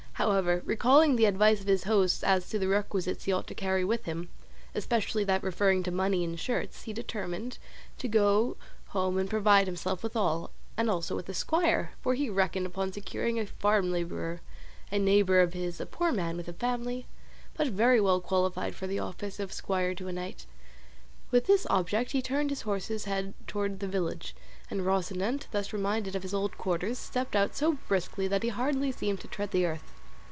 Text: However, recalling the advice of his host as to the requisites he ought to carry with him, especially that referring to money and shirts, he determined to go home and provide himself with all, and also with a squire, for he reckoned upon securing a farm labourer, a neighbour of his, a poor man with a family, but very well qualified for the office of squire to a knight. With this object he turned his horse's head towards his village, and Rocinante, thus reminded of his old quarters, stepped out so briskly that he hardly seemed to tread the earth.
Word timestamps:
However, 0.15 0.61
recalling 0.65 1.15
the 1.15 1.25
advice 1.25 1.61
of 1.61 1.65
his 1.65 1.85
host 1.85 2.23
as 2.23 2.47
to 2.49 2.59
the 2.59 2.67
requisites 2.67 3.23
he 3.23 3.31
ought 3.31 3.47
to 3.47 3.55
carry 3.55 3.83
with 3.83 4.05
him, 4.05 4.29
especially 4.75 5.23
that 5.23 5.41
referring 5.41 5.81
to 5.81 5.89
money 5.89 6.23
and 6.23 6.39
shirts, 6.39 6.83
he 6.83 6.93
determined 6.93 7.57
to 7.97 8.07
go 8.07 8.55
home 8.89 9.17
and 9.17 9.27
provide 9.27 9.65
himself 9.65 10.03
with 10.03 10.15
all, 10.15 10.51
and 10.77 10.91
also 10.91 11.15
with 11.15 11.27
a 11.27 11.33
squire, 11.33 11.93
for 12.03 12.13
he 12.13 12.29
reckoned 12.29 12.67
upon 12.67 12.93
securing 12.93 13.39
a 13.39 13.47
farm 13.47 13.91
labourer, 13.91 14.41
a 14.91 14.99
neighbour 14.99 15.39
of 15.39 15.53
his, 15.53 15.81
a 15.81 15.87
poor 15.87 16.11
man 16.11 16.37
with 16.37 16.47
a 16.47 16.53
family, 16.53 17.07
but 17.55 17.69
very 17.69 17.99
well 17.99 18.21
qualified 18.21 18.75
for 18.75 18.85
the 18.85 18.99
office 18.99 19.39
of 19.39 19.51
squire 19.51 19.95
to 19.95 20.07
a 20.07 20.13
knight. 20.13 20.45
With 21.31 21.47
this 21.47 21.65
object 21.71 22.11
he 22.11 22.21
turned 22.21 22.51
his 22.51 22.61
horse's 22.61 23.05
head 23.05 23.33
towards 23.47 23.81
his 23.81 23.89
village, 23.89 24.35
and 24.69 24.81
Rocinante, 24.85 25.47
thus 25.49 25.73
reminded 25.73 26.15
of 26.15 26.21
his 26.21 26.33
old 26.35 26.59
quarters, 26.59 26.99
stepped 26.99 27.35
out 27.35 27.55
so 27.55 27.79
briskly 27.87 28.27
that 28.27 28.43
he 28.43 28.49
hardly 28.49 28.91
seemed 28.91 29.19
to 29.21 29.27
tread 29.27 29.49
the 29.49 29.65
earth. 29.65 29.93